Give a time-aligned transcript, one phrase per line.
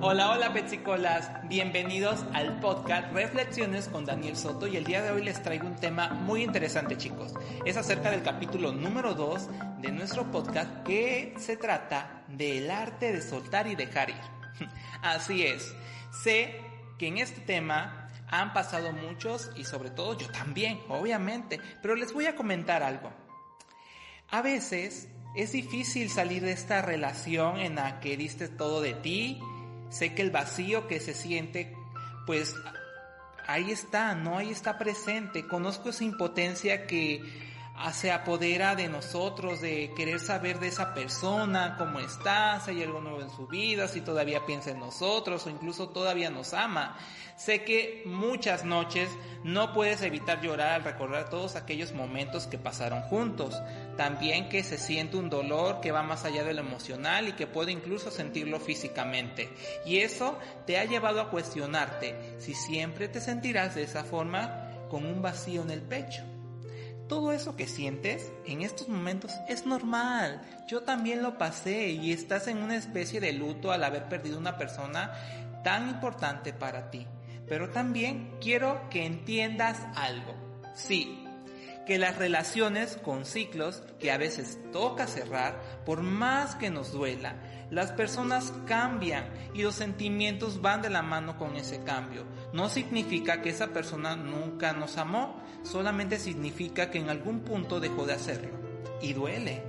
[0.00, 5.24] Hola, hola Petsicolas, bienvenidos al podcast Reflexiones con Daniel Soto y el día de hoy
[5.24, 7.34] les traigo un tema muy interesante chicos.
[7.64, 9.48] Es acerca del capítulo número 2
[9.80, 14.20] de nuestro podcast que se trata del arte de soltar y dejar ir.
[15.02, 15.74] Así es,
[16.22, 16.60] sé
[16.96, 22.12] que en este tema han pasado muchos y sobre todo yo también, obviamente, pero les
[22.12, 23.10] voy a comentar algo.
[24.30, 29.40] A veces es difícil salir de esta relación en la que diste todo de ti,
[29.90, 31.74] Sé que el vacío que se siente,
[32.26, 32.54] pues
[33.46, 34.38] ahí está, ¿no?
[34.38, 35.46] Ahí está presente.
[35.46, 37.22] Conozco esa impotencia que
[37.92, 43.00] se apodera de nosotros, de querer saber de esa persona, cómo está, si hay algo
[43.00, 46.96] nuevo en su vida, si todavía piensa en nosotros o incluso todavía nos ama.
[47.36, 49.08] Sé que muchas noches
[49.44, 53.54] no puedes evitar llorar al recordar todos aquellos momentos que pasaron juntos.
[53.96, 57.46] También que se siente un dolor que va más allá de lo emocional y que
[57.46, 59.54] puede incluso sentirlo físicamente.
[59.86, 65.06] Y eso te ha llevado a cuestionarte si siempre te sentirás de esa forma con
[65.06, 66.37] un vacío en el pecho.
[67.08, 70.42] Todo eso que sientes en estos momentos es normal.
[70.68, 74.58] Yo también lo pasé y estás en una especie de luto al haber perdido una
[74.58, 75.12] persona
[75.64, 77.06] tan importante para ti.
[77.48, 80.34] Pero también quiero que entiendas algo.
[80.74, 81.24] Sí,
[81.88, 87.36] que las relaciones con ciclos que a veces toca cerrar, por más que nos duela,
[87.70, 92.26] las personas cambian y los sentimientos van de la mano con ese cambio.
[92.52, 98.04] No significa que esa persona nunca nos amó, solamente significa que en algún punto dejó
[98.04, 98.50] de hacerlo.
[99.00, 99.62] Y duele.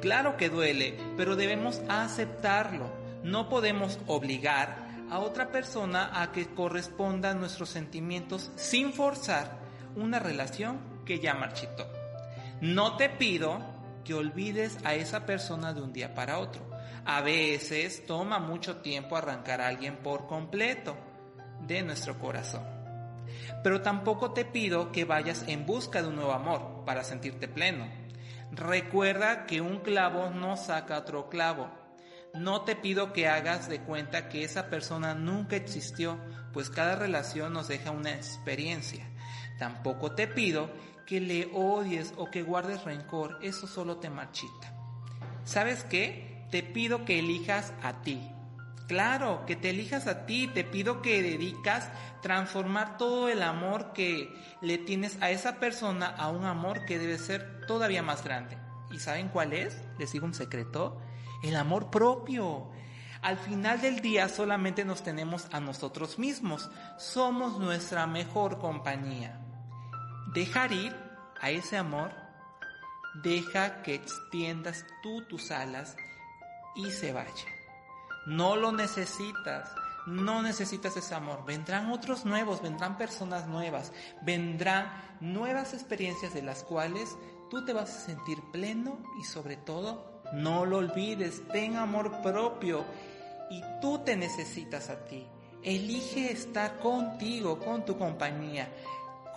[0.00, 2.90] Claro que duele, pero debemos aceptarlo.
[3.22, 9.58] No podemos obligar a otra persona a que corresponda nuestros sentimientos sin forzar
[9.96, 11.90] una relación que ya marchitó.
[12.60, 13.60] No te pido
[14.04, 16.68] que olvides a esa persona de un día para otro.
[17.06, 20.98] A veces toma mucho tiempo arrancar a alguien por completo
[21.66, 22.62] de nuestro corazón.
[23.64, 27.88] Pero tampoco te pido que vayas en busca de un nuevo amor para sentirte pleno.
[28.52, 31.70] Recuerda que un clavo no saca otro clavo
[32.34, 36.18] no te pido que hagas de cuenta que esa persona nunca existió,
[36.52, 39.10] pues cada relación nos deja una experiencia.
[39.58, 40.70] Tampoco te pido
[41.06, 44.72] que le odies o que guardes rencor, eso solo te marchita.
[45.44, 46.46] ¿Sabes qué?
[46.50, 48.20] Te pido que elijas a ti.
[48.86, 51.90] Claro, que te elijas a ti, te pido que dedicas
[52.22, 57.18] transformar todo el amor que le tienes a esa persona a un amor que debe
[57.18, 58.56] ser todavía más grande.
[58.90, 59.78] ¿Y saben cuál es?
[59.98, 61.00] Les digo un secreto
[61.42, 62.68] el amor propio.
[63.22, 66.70] Al final del día solamente nos tenemos a nosotros mismos.
[66.98, 69.40] Somos nuestra mejor compañía.
[70.34, 70.94] Dejar ir
[71.40, 72.10] a ese amor,
[73.22, 75.96] deja que extiendas tú tus alas
[76.76, 77.46] y se vaya.
[78.26, 79.72] No lo necesitas,
[80.06, 81.46] no necesitas ese amor.
[81.46, 87.16] Vendrán otros nuevos, vendrán personas nuevas, vendrán nuevas experiencias de las cuales
[87.48, 92.84] tú te vas a sentir pleno y sobre todo no lo olvides, ten amor propio
[93.50, 95.26] y tú te necesitas a ti.
[95.62, 98.70] Elige estar contigo, con tu compañía,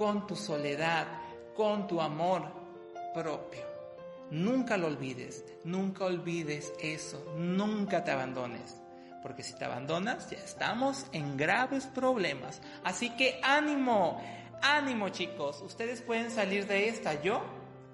[0.00, 1.06] con tu soledad,
[1.54, 2.50] con tu amor
[3.12, 3.60] propio.
[4.30, 8.80] Nunca lo olvides, nunca olvides eso, nunca te abandones.
[9.22, 12.62] Porque si te abandonas ya estamos en graves problemas.
[12.82, 14.22] Así que ánimo,
[14.62, 17.20] ánimo chicos, ustedes pueden salir de esta.
[17.20, 17.42] Yo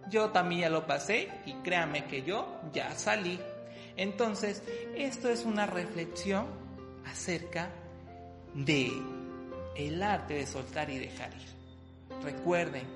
[0.08, 3.40] yo también ya lo pasé y créanme que yo ya salí.
[3.96, 4.62] Entonces,
[4.94, 6.46] esto es una reflexión
[7.04, 7.68] acerca
[8.54, 8.92] de
[9.74, 11.56] el arte de soltar y dejar ir.
[12.22, 12.86] Recuerden,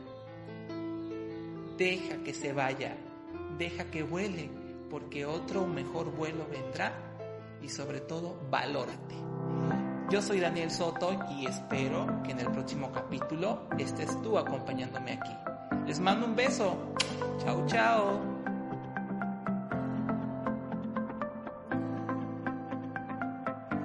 [1.76, 2.96] deja que se vaya,
[3.58, 4.50] deja que vuele,
[4.90, 6.92] porque otro mejor vuelo vendrá
[7.62, 9.14] y sobre todo valórate.
[10.10, 15.32] Yo soy Daniel Soto y espero que en el próximo capítulo estés tú acompañándome aquí.
[15.86, 16.76] Les mando un beso.
[17.38, 18.29] Chao, chao.